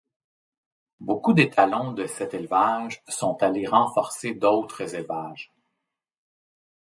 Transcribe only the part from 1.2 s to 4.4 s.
d'étalons de cet élevage sont allés renforcer